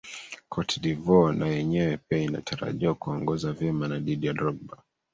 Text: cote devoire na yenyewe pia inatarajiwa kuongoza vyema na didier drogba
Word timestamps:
cote 0.51 0.77
devoire 0.85 1.33
na 1.37 1.47
yenyewe 1.47 1.97
pia 1.97 2.17
inatarajiwa 2.17 2.95
kuongoza 2.95 3.51
vyema 3.53 3.87
na 3.87 3.99
didier 3.99 4.33
drogba 4.33 4.83